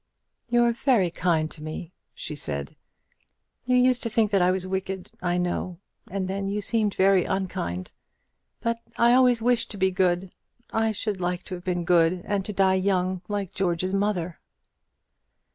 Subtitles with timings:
[0.49, 2.75] "You're very kind to me," she said;
[3.65, 5.77] "you used to think that I was wicked, I know;
[6.09, 7.91] and then you seemed very unkind.
[8.61, 10.31] But I always wished to be good.
[10.73, 14.39] I should like to have been good, and to die young, like George's mother."